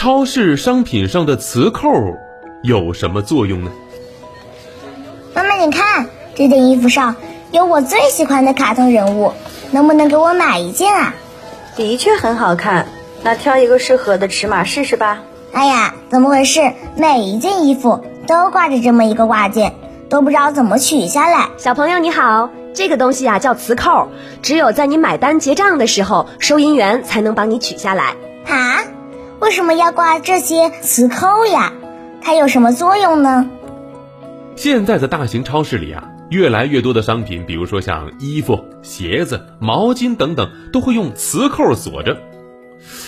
[0.00, 1.90] 超市商品上的磁扣
[2.62, 3.70] 有什么作用呢？
[5.34, 7.16] 妈妈，你看这件衣服上
[7.52, 9.34] 有我最喜欢的卡通人物，
[9.72, 11.14] 能不能给我买一件啊？
[11.76, 12.86] 的确很好看，
[13.22, 15.20] 那挑一个适合的尺码试试吧。
[15.52, 16.72] 哎呀，怎么回事？
[16.96, 19.74] 每一件衣服都挂着这么一个挂件，
[20.08, 21.50] 都不知道怎么取下来。
[21.58, 24.08] 小朋友你好，这个东西呀叫磁扣，
[24.40, 28.14] 只有在你买单结账的时候，收银员才能帮你取下来。
[28.46, 28.80] 啊？
[29.40, 31.72] 为什么要挂这些磁扣呀？
[32.22, 33.48] 它有什么作用呢？
[34.54, 42.18] 现在的大型超市里啊，越来越多的商品，比如说像衣服、鞋子、毛巾等等，都会用磁扣锁着。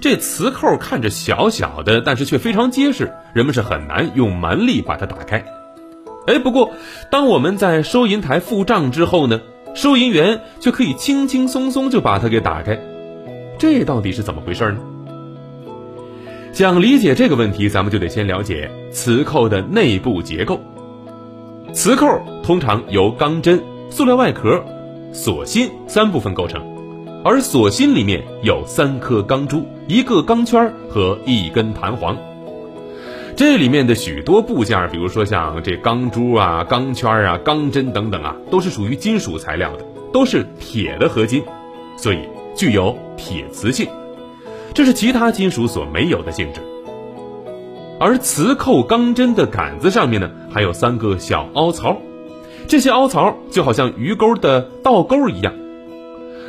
[0.00, 5.44] 这磁扣看着小小的，但是却非常结实，人们是很难用蛮力把它打开。
[6.26, 6.72] 哎，不过
[7.10, 9.42] 当我们在收银台付账之后呢，
[9.74, 12.80] 收银员却可以轻轻松松就把它给打开，
[13.58, 14.78] 这到底是怎么回事呢？
[16.54, 20.60] 想理解这个问题，咱们就得先了解磁扣的内部结构。
[21.72, 22.06] 磁扣
[22.44, 24.64] 通常由钢针、塑料外壳、
[25.12, 26.62] 锁芯三部分构成，
[27.24, 32.16] 而锁芯里面有三颗钢珠、一个钢圈和一根弹簧。
[33.34, 41.42] 这里面的许多部件，比如说像这钢珠啊、钢圈啊、钢针等等啊，都是属于金属材料的，都是铁的合金，
[41.96, 42.20] 所以
[42.54, 43.88] 具有铁磁性。
[44.74, 46.60] 这是其他金属所没有的性质，
[48.00, 51.96] 而磁扣钢针的杆子上面呢，还有三个小凹槽，
[52.66, 55.54] 这些凹槽就好像鱼钩的倒钩一样。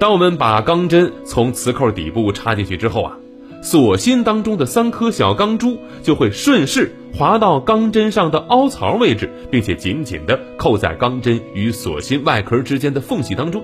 [0.00, 3.18] 当我们把钢针从磁扣底部插进去之后啊，
[3.62, 13.62] 锁芯当中的三颗小钢珠就会顺势滑到钢针上的凹槽位置，并且紧紧地扣在钢针与锁芯外壳之间的缝隙当中。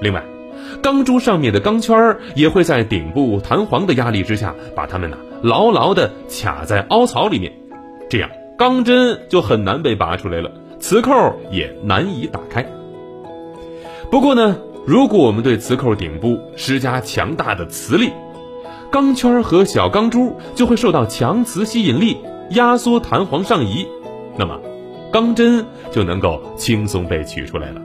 [0.00, 0.24] 另外，
[0.82, 7.52] 钢珠上面的钢圈儿也会在顶部弹簧的压力之下，把它们呢牢牢地卡在凹槽里面，
[8.08, 11.12] 这样钢针就很难被拔出来了，磁扣
[11.50, 12.66] 也难以打开。
[14.10, 18.10] 不过呢，如果我们对磁扣顶部施加强大的磁力，
[18.90, 22.16] 钢圈和小钢珠就会受到强磁吸引力
[22.50, 23.86] 压缩，弹簧上移，
[24.36, 24.58] 那么
[25.12, 27.82] 钢针就能够轻松被取出来了。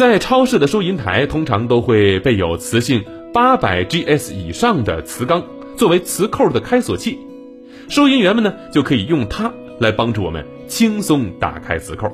[0.00, 5.44] 在超市的收银台，通常都会备有磁性八百 GS 以上的磁钢
[5.76, 7.18] 作为磁扣的开锁器，
[7.86, 12.06] 收银员们呢就可以用它来帮助我们轻松打开磁扣。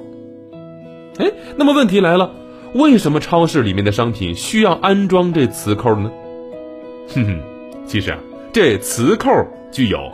[1.18, 2.28] 哎，那么问题来了，
[2.74, 6.10] 为什么超市里面的商品需要安装这磁扣呢？
[7.14, 7.38] 哼哼，
[7.86, 8.18] 其实啊，
[8.52, 9.30] 这磁扣
[9.70, 10.10] 具有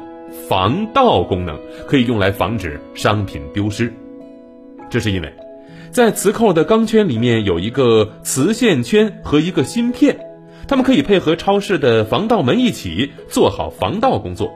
[0.46, 1.58] 防盗功能，
[1.88, 3.90] 可以用来防止商品丢失。
[4.90, 5.32] 这是因为。
[5.92, 10.18] 在磁扣的钢圈里面有一个磁线圈和一个芯片，
[10.66, 14.50] 它们可以配合超市的防盗门一起做好防盗工作。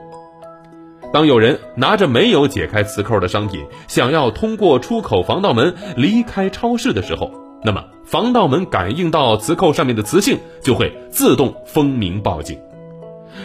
[1.12, 7.30] 当有人拿着没有解开磁扣的商品，想要通过出口防盗门离开超市的时候，
[7.62, 12.58] 那么防盗门感应到磁扣上面的磁性，就会自动蜂鸣报警。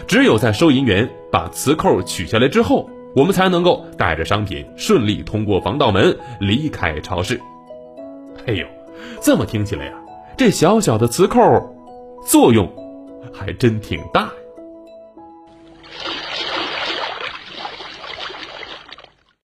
[0.08, 7.38] 只有在收银员把磁扣取下来之后，我们才能够带着商品顺利通过防盗门离开超市。
[8.48, 8.66] 哎呦，
[9.22, 9.94] 这么听起来呀，
[10.38, 11.40] 这小小的磁扣，
[12.26, 12.68] 作用
[13.34, 14.32] 还真挺大。